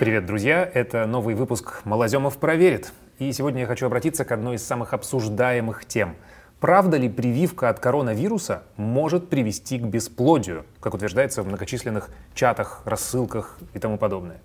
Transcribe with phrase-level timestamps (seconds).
[0.00, 0.66] Привет, друзья!
[0.72, 2.90] Это новый выпуск «Малоземов проверит».
[3.18, 6.16] И сегодня я хочу обратиться к одной из самых обсуждаемых тем.
[6.58, 13.58] Правда ли прививка от коронавируса может привести к бесплодию, как утверждается в многочисленных чатах, рассылках
[13.74, 14.40] и тому подобное?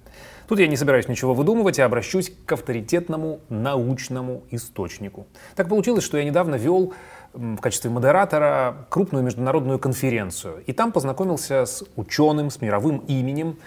[0.49, 5.25] Тут я не собираюсь ничего выдумывать, а обращусь к авторитетному научному источнику.
[5.55, 6.93] Так получилось, что я недавно вел
[7.31, 10.63] в качестве модератора крупную международную конференцию.
[10.65, 13.57] И там познакомился с ученым, с мировым именем,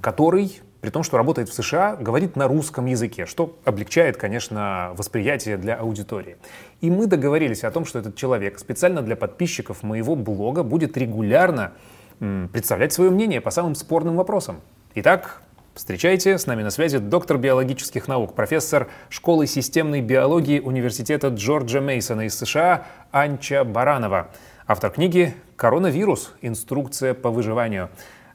[0.00, 5.56] который при том, что работает в США, говорит на русском языке, что облегчает, конечно, восприятие
[5.56, 6.36] для аудитории.
[6.80, 11.72] И мы договорились о том, что этот человек специально для подписчиков моего блога будет регулярно
[12.18, 14.60] представлять свое мнение по самым спорным вопросам.
[14.94, 15.42] Итак,
[15.74, 22.22] встречайте, с нами на связи доктор биологических наук, профессор школы системной биологии Университета Джорджа Мейсона
[22.26, 24.30] из США Анча Баранова,
[24.66, 26.34] автор книги «Коронавирус.
[26.40, 27.88] Инструкция по выживанию».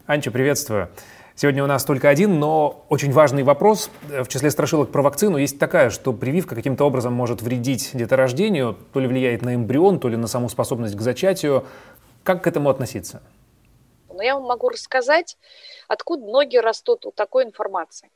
[0.06, 0.90] Анча, приветствую.
[1.36, 3.90] Сегодня у нас только один, но очень важный вопрос.
[4.04, 9.00] В числе страшилок про вакцину есть такая, что прививка каким-то образом может вредить деторождению, то
[9.00, 11.66] ли влияет на эмбрион, то ли на саму способность к зачатию.
[12.24, 13.24] Как к этому относиться?
[14.10, 15.38] Но я вам могу рассказать,
[15.88, 18.12] откуда ноги растут у такой информации.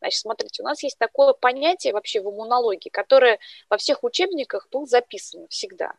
[0.00, 4.86] Значит, смотрите, у нас есть такое понятие вообще в иммунологии, которое во всех учебниках было
[4.86, 5.92] записано всегда.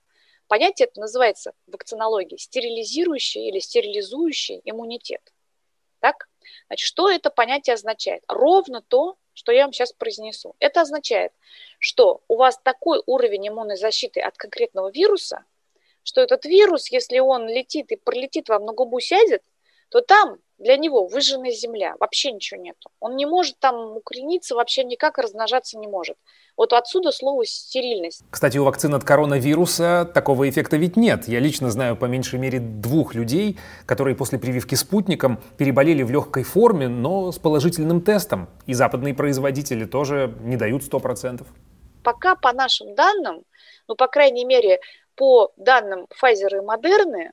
[0.48, 5.22] Понятие это называется в вакцинологии стерилизирующий или стерилизующий иммунитет.
[6.68, 8.24] Значит, что это понятие означает?
[8.28, 10.56] Ровно то, что я вам сейчас произнесу.
[10.60, 11.34] Это означает,
[11.80, 15.44] что у вас такой уровень иммунной защиты от конкретного вируса,
[16.04, 19.44] что этот вирус, если он летит и пролетит вам на губу сядет,
[19.90, 22.90] то там для него выжженная земля, вообще ничего нету.
[23.00, 26.18] Он не может там укорениться, вообще никак размножаться не может.
[26.56, 28.24] Вот отсюда слово стерильность.
[28.30, 31.28] Кстати, у вакцин от коронавируса такого эффекта ведь нет.
[31.28, 36.44] Я лично знаю по меньшей мере двух людей, которые после прививки спутником переболели в легкой
[36.44, 38.50] форме, но с положительным тестом.
[38.66, 41.46] И западные производители тоже не дают 100%.
[42.04, 43.44] Пока по нашим данным,
[43.88, 44.80] ну, по крайней мере,
[45.16, 47.32] по данным Pfizer и Moderna,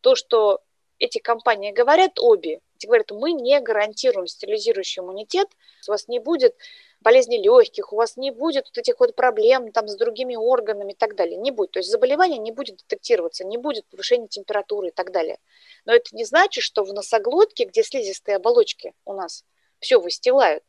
[0.00, 0.60] то, что
[0.98, 5.48] эти компании говорят обе, говорят, мы не гарантируем стерилизирующий иммунитет,
[5.86, 6.56] у вас не будет
[7.00, 10.96] болезни легких, у вас не будет вот этих вот проблем там с другими органами и
[10.96, 11.72] так далее, не будет.
[11.72, 15.38] То есть заболевание не будет детектироваться, не будет повышения температуры и так далее.
[15.84, 19.44] Но это не значит, что в носоглотке, где слизистые оболочки у нас
[19.78, 20.64] все выстилают,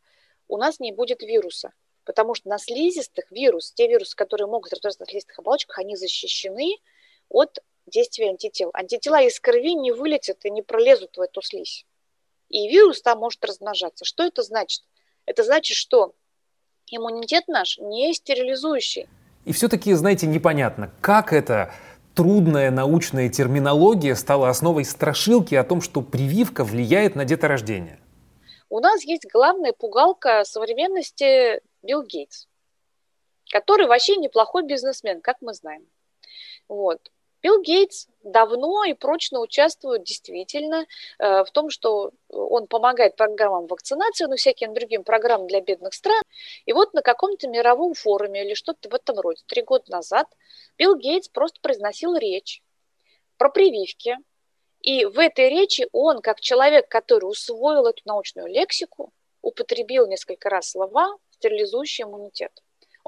[0.48, 1.74] у нас не будет вируса.
[2.06, 6.78] Потому что на слизистых вирус, те вирусы, которые могут развиваться на слизистых оболочках, они защищены
[7.30, 8.72] от действия антител.
[8.74, 11.86] Антитела из крови не вылетят и не пролезут в эту слизь.
[12.50, 14.06] И вирус там может размножаться.
[14.06, 14.84] Что это значит?
[15.26, 16.14] Это значит, что
[16.88, 19.08] иммунитет наш не стерилизующий.
[19.46, 21.74] И все-таки, знаете, непонятно, как это
[22.16, 28.00] трудная научная терминология стала основой страшилки о том, что прививка влияет на деторождение.
[28.70, 32.48] У нас есть главная пугалка современности Билл Гейтс,
[33.52, 35.88] который вообще неплохой бизнесмен, как мы знаем.
[36.68, 37.12] Вот.
[37.42, 40.86] Билл Гейтс давно и прочно участвует действительно
[41.20, 46.22] э, в том, что он помогает программам вакцинации, ну, всяким другим программам для бедных стран.
[46.66, 50.28] И вот на каком-то мировом форуме или что-то в этом роде, три года назад,
[50.78, 52.62] Билл Гейтс просто произносил речь
[53.38, 54.18] про прививки.
[54.82, 60.72] И в этой речи он, как человек, который усвоил эту научную лексику, употребил несколько раз
[60.72, 62.52] слова «стерилизующий иммунитет».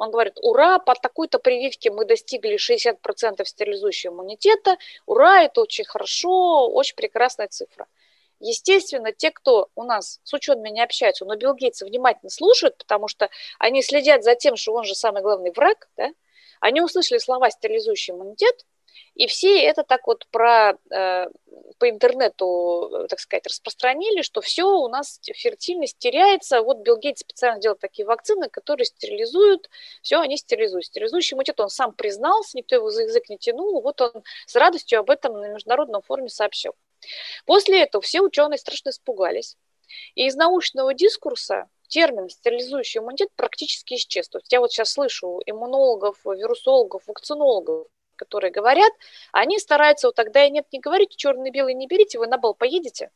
[0.01, 6.67] Он говорит, ура, по такой-то прививке мы достигли 60% стерилизующего иммунитета, ура, это очень хорошо,
[6.69, 7.85] очень прекрасная цифра.
[8.39, 13.07] Естественно, те, кто у нас с учеными не общаются, но Билл Гейтс внимательно слушают, потому
[13.07, 13.29] что
[13.59, 16.09] они следят за тем, что он же самый главный враг, да?
[16.61, 18.65] они услышали слова «стерилизующий иммунитет»,
[19.15, 21.27] и все это так вот про, э,
[21.77, 26.61] по интернету, так сказать, распространили, что все у нас фертильность теряется.
[26.61, 29.69] Вот Билл Гейтс специально делал такие вакцины, которые стерилизуют,
[30.01, 30.85] все они стерилизуют.
[30.85, 34.99] Стерилизующий иммунитет он сам признался, никто его за язык не тянул, вот он с радостью
[34.99, 36.73] об этом на международном форуме сообщил.
[37.45, 39.57] После этого все ученые страшно испугались.
[40.15, 44.29] И из научного дискурса термин стерилизующий иммунитет практически исчез.
[44.29, 47.87] То есть я вот сейчас слышу иммунологов, вирусологов, вакцинологов,
[48.21, 48.93] которые говорят,
[49.31, 53.09] они стараются вот тогда и нет, не говорите черный-белый не берите, вы на бал поедете.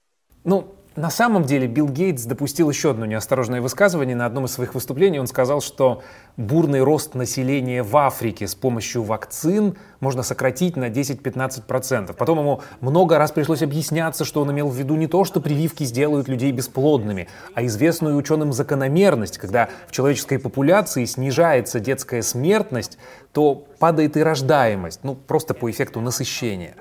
[0.44, 4.16] Ну, на самом деле Билл Гейтс допустил еще одно неосторожное высказывание.
[4.16, 6.02] На одном из своих выступлений он сказал, что
[6.38, 12.14] бурный рост населения в Африке с помощью вакцин можно сократить на 10-15%.
[12.14, 15.84] Потом ему много раз пришлось объясняться, что он имел в виду не то, что прививки
[15.84, 22.98] сделают людей бесплодными, а известную ученым закономерность, когда в человеческой популяции снижается детская смертность,
[23.34, 26.76] то падает и рождаемость, ну просто по эффекту насыщения.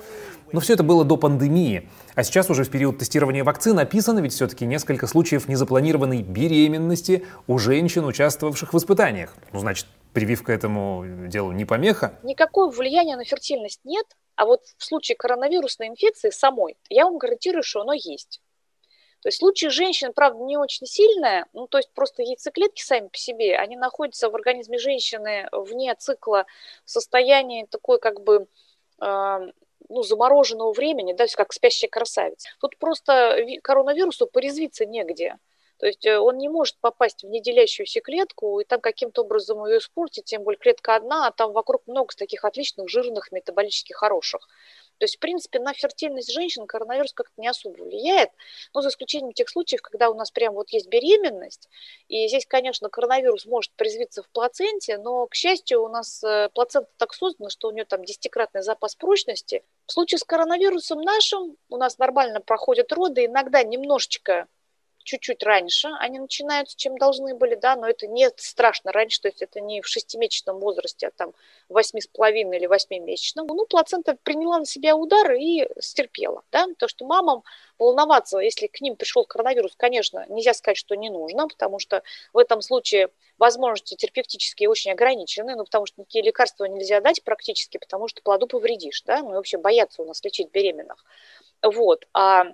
[0.53, 1.89] Но все это было до пандемии.
[2.15, 7.59] А сейчас уже в период тестирования вакцин описано ведь все-таки несколько случаев незапланированной беременности у
[7.59, 9.35] женщин, участвовавших в испытаниях.
[9.53, 12.19] Ну, значит, прививка этому делу не помеха?
[12.23, 14.07] Никакого влияния на фертильность нет,
[14.37, 18.41] а вот в случае коронавирусной инфекции самой, я вам гарантирую, что оно есть.
[19.23, 23.17] То есть в женщин, правда, не очень сильное, ну, то есть просто яйцеклетки сами по
[23.17, 26.45] себе, они находятся в организме женщины вне цикла
[26.85, 28.47] в состоянии такой как бы
[29.01, 29.39] э,
[29.89, 32.49] ну, замороженного времени, да, как спящая красавица.
[32.61, 35.39] Тут просто коронавирусу порезвиться негде.
[35.79, 39.79] То есть э, он не может попасть в неделящуюся клетку и там каким-то образом ее
[39.79, 44.49] испортить, тем более клетка одна, а там вокруг много таких отличных, жирных, метаболически хороших.
[44.99, 48.31] То есть, в принципе, на фертильность женщин коронавирус как-то не особо влияет,
[48.73, 51.69] но за исключением тех случаев, когда у нас прям вот есть беременность,
[52.09, 56.91] и здесь, конечно, коронавирус может призвиться в плаценте, но, к счастью, у нас э, плацента
[56.97, 59.65] так создана, что у нее там десятикратный запас прочности.
[59.87, 64.47] В случае с коронавирусом нашим у нас нормально проходят роды, иногда немножечко
[65.05, 69.43] чуть-чуть раньше они начинаются, чем должны были, да, но это не страшно раньше, то есть
[69.43, 71.35] это не в шестимесячном возрасте, а там
[71.69, 73.47] восьми с половиной или восьмимесячном.
[73.47, 77.45] Ну, плацента приняла на себя удар и стерпела, да, то, что мамам
[77.79, 82.03] волноваться, если к ним пришел коронавирус, конечно, нельзя сказать, что не нужно, потому что
[82.33, 87.79] в этом случае возможности терапевтические очень ограничены, ну, потому что никакие лекарства нельзя дать практически,
[87.79, 91.05] потому что плоду повредишь, да, ну, и вообще боятся у нас лечить беременных.
[91.63, 92.47] Вот, а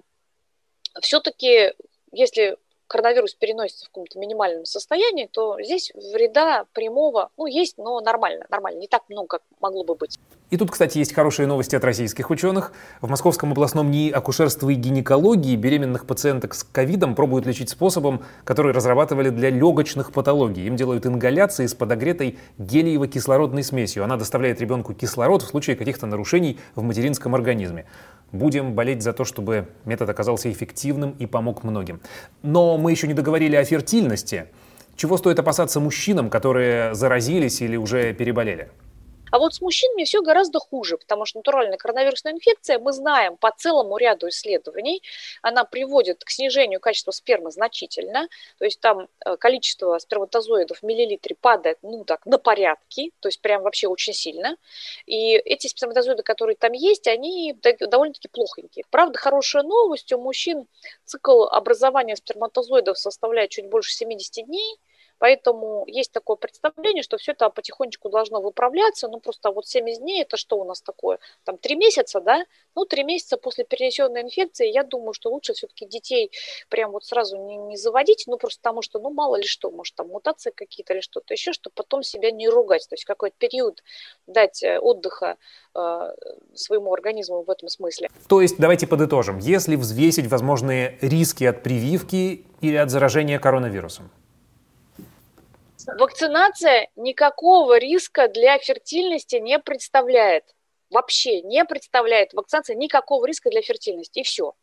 [1.01, 1.73] все-таки
[2.13, 8.47] если коронавирус переносится в каком-то минимальном состоянии, то здесь вреда прямого, ну, есть, но нормально,
[8.51, 10.19] нормально, не так много, как могло бы быть.
[10.51, 12.73] И тут, кстати, есть хорошие новости от российских ученых.
[13.01, 18.73] В Московском областном НИИ акушерства и гинекологии беременных пациенток с ковидом пробуют лечить способом, который
[18.73, 20.67] разрабатывали для легочных патологий.
[20.67, 24.03] Им делают ингаляции с подогретой гелиево-кислородной смесью.
[24.03, 27.87] Она доставляет ребенку кислород в случае каких-то нарушений в материнском организме.
[28.33, 32.01] Будем болеть за то, чтобы метод оказался эффективным и помог многим.
[32.43, 34.47] Но мы еще не договорили о фертильности.
[34.97, 38.69] Чего стоит опасаться мужчинам, которые заразились или уже переболели?
[39.31, 43.51] А вот с мужчинами все гораздо хуже, потому что натуральная коронавирусная инфекция, мы знаем по
[43.51, 45.03] целому ряду исследований,
[45.43, 48.29] она приводит к снижению качества спермы значительно,
[48.59, 53.41] то есть там э, количество сперматозоидов в миллилитре падает, ну так, на порядки, то есть
[53.41, 54.57] прям вообще очень сильно.
[55.07, 58.85] И эти сперматозоиды, которые там есть, они довольно-таки плохонькие.
[58.91, 60.67] Правда, хорошая новость, у мужчин
[61.05, 64.79] цикл образования сперматозоидов составляет чуть больше 70 дней,
[65.21, 69.07] Поэтому есть такое представление, что все это потихонечку должно выправляться.
[69.07, 71.19] Ну, просто вот 70 дней, это что у нас такое?
[71.45, 72.45] Там 3 месяца, да?
[72.75, 76.33] Ну, 3 месяца после перенесенной инфекции, я думаю, что лучше все-таки детей
[76.71, 79.95] прям вот сразу не, не заводить, ну, просто потому что, ну, мало ли что, может,
[79.95, 82.87] там мутации какие-то или что-то еще, чтобы потом себя не ругать.
[82.89, 83.83] То есть какой-то период
[84.27, 85.37] дать э, отдыха
[85.75, 86.15] э,
[86.55, 88.09] своему организму в этом смысле.
[88.27, 89.39] То есть, давайте подытожим.
[89.39, 94.11] Если взвесить возможные риски от прививки или от заражения коронавирусом,
[95.99, 100.45] Вакцинация никакого риска для фертильности не представляет.
[100.91, 104.21] Вообще не представляет вакцинация никакого риска для фертильности.
[104.21, 104.55] И все.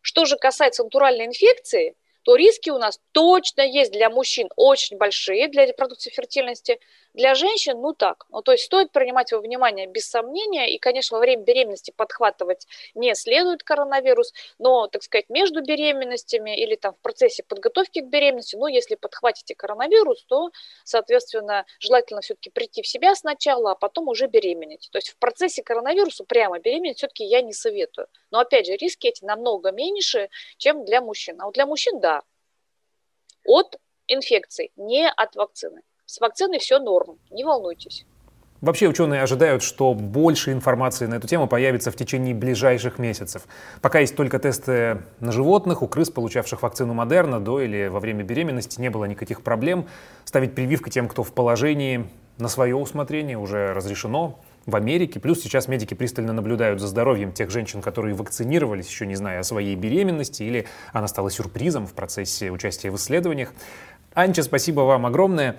[0.00, 5.46] Что же касается натуральной инфекции, то риски у нас точно есть для мужчин очень большие
[5.46, 6.80] для репродукции фертильности,
[7.14, 8.26] для женщин, ну так.
[8.30, 12.66] Ну, то есть стоит принимать во внимание без сомнения, и, конечно, во время беременности подхватывать
[12.94, 18.56] не следует коронавирус, но, так сказать, между беременностями или там в процессе подготовки к беременности,
[18.56, 20.50] ну, если подхватите коронавирус, то,
[20.82, 24.88] соответственно, желательно все-таки прийти в себя сначала, а потом уже беременеть.
[24.90, 28.08] То есть в процессе коронавируса прямо беременеть все-таки я не советую.
[28.32, 31.40] Но, опять же, риски эти намного меньше, чем для мужчин.
[31.40, 32.15] А вот для мужчин, да,
[33.46, 35.82] от инфекций, не от вакцины.
[36.04, 38.06] С вакциной все норм, не волнуйтесь.
[38.62, 43.42] Вообще ученые ожидают, что больше информации на эту тему появится в течение ближайших месяцев.
[43.82, 48.24] Пока есть только тесты на животных, у крыс, получавших вакцину Модерна до или во время
[48.24, 49.86] беременности, не было никаких проблем.
[50.24, 55.20] Ставить прививки тем, кто в положении, на свое усмотрение уже разрешено в Америке.
[55.20, 59.44] Плюс сейчас медики пристально наблюдают за здоровьем тех женщин, которые вакцинировались, еще не зная о
[59.44, 63.52] своей беременности, или она стала сюрпризом в процессе участия в исследованиях.
[64.14, 65.56] Анча, спасибо вам огромное.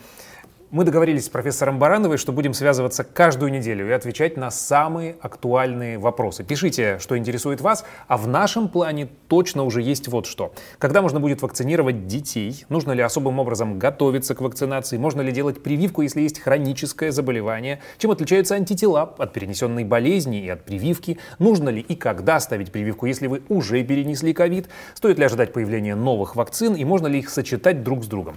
[0.70, 5.98] Мы договорились с профессором Барановой, что будем связываться каждую неделю и отвечать на самые актуальные
[5.98, 6.44] вопросы.
[6.44, 10.54] Пишите, что интересует вас, а в нашем плане точно уже есть вот что.
[10.78, 12.66] Когда можно будет вакцинировать детей?
[12.68, 14.98] Нужно ли особым образом готовиться к вакцинации?
[14.98, 17.80] Можно ли делать прививку, если есть хроническое заболевание?
[17.98, 21.18] Чем отличаются антитела от перенесенной болезни и от прививки?
[21.40, 24.68] Нужно ли и когда ставить прививку, если вы уже перенесли ковид?
[24.96, 28.36] Стоит ли ожидать появления новых вакцин и можно ли их сочетать друг с другом?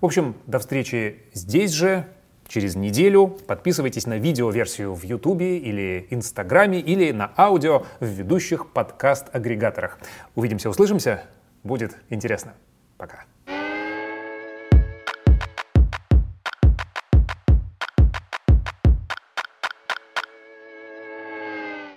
[0.00, 2.06] В общем, до встречи здесь же
[2.46, 3.26] через неделю.
[3.26, 9.98] Подписывайтесь на видеоверсию в Ютубе или Инстаграме или на аудио в ведущих подкаст-агрегаторах.
[10.34, 11.24] Увидимся, услышимся.
[11.62, 12.54] Будет интересно.
[12.96, 13.24] Пока.